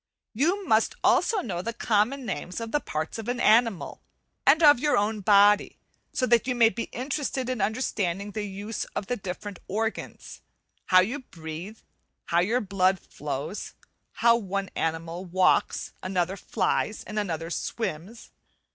[0.33, 4.01] You must also know the common names of the parts of an animal,
[4.47, 5.77] and of your own body,
[6.11, 10.41] so that you may be interested in understanding the use of the different organs;
[10.87, 11.87] how you breathe, and
[12.29, 13.73] how your blood flows;
[14.13, 18.31] how one animal walks, another flies, and another swims.